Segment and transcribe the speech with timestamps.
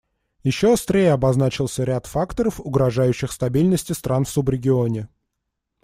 [0.41, 5.09] Еще острее обозначился ряд факторов, угрожающих стабильности стран в субрегионе.